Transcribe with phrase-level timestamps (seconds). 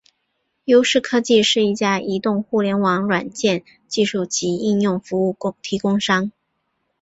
[0.65, 6.31] 优视科技是一家移动互联网软件技术及应用服务提供商。